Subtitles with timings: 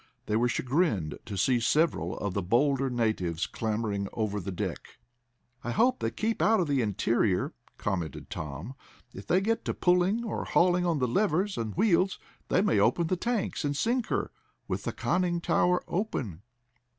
[0.25, 4.97] They were chagrined to see several of the bolder natives clambering over the deck.
[5.63, 8.73] "I hope they keep out of the interior," commented Tom.
[9.13, 12.17] "If they get to pulling or hauling on the levers and wheels
[12.47, 14.31] they may open the tanks and sink her,
[14.67, 16.41] with the Conning tower open."